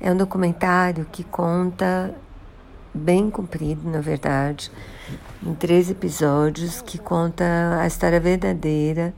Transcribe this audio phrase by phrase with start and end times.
[0.00, 2.14] É um documentário que conta,
[2.94, 4.70] bem comprido, na verdade,
[5.42, 7.44] em três episódios, que conta
[7.80, 9.12] a história verdadeira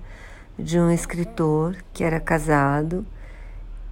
[0.58, 3.04] de um escritor que era casado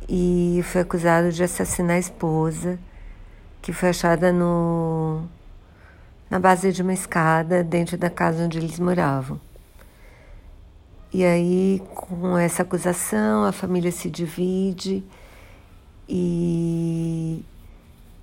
[0.09, 2.79] e foi acusado de assassinar a esposa,
[3.61, 5.25] que foi achada no,
[6.31, 9.39] na base de uma escada dentro da casa onde eles moravam.
[11.13, 15.05] E aí, com essa acusação, a família se divide
[16.09, 17.45] e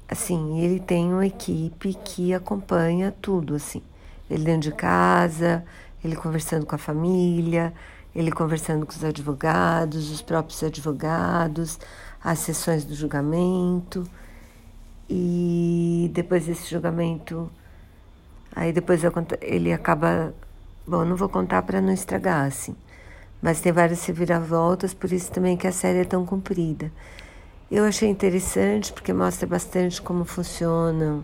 [0.07, 3.81] assim, ele tem uma equipe que acompanha tudo, assim.
[4.29, 5.63] Ele dentro de casa,
[6.03, 7.73] ele conversando com a família,
[8.15, 11.79] ele conversando com os advogados, os próprios advogados,
[12.23, 14.03] as sessões do julgamento.
[15.09, 17.49] E depois desse julgamento,
[18.55, 19.01] aí depois
[19.41, 20.33] ele acaba
[20.87, 22.75] Bom, não vou contar para não estragar, assim.
[23.41, 26.91] Mas tem várias reviravoltas, por isso também que a série é tão comprida.
[27.69, 31.23] Eu achei interessante porque mostra bastante como funciona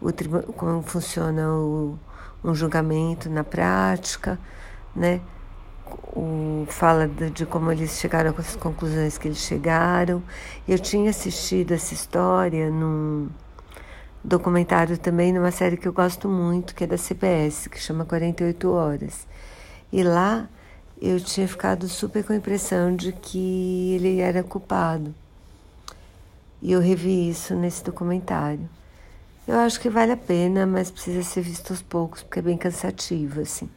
[0.00, 0.12] o
[0.54, 1.98] como funciona o,
[2.42, 4.38] um julgamento na prática,
[4.96, 5.20] né?
[6.14, 10.22] O, fala de, de como eles chegaram com as conclusões que eles chegaram.
[10.66, 13.28] Eu tinha assistido essa história num
[14.24, 18.70] documentário também numa série que eu gosto muito, que é da CBS, que chama 48
[18.70, 19.26] Horas.
[19.92, 20.48] E lá
[21.00, 25.14] eu tinha ficado super com a impressão de que ele era culpado.
[26.60, 28.68] E eu revi isso nesse documentário.
[29.46, 32.58] Eu acho que vale a pena, mas precisa ser visto aos poucos, porque é bem
[32.58, 33.68] cansativo, assim.